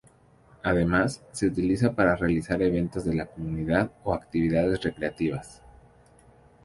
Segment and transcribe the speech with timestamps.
[0.63, 5.61] Además, se utiliza para realizar eventos de la comunidad o actividades recreativas.